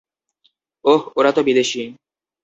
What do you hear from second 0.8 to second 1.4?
ওহ, ওরা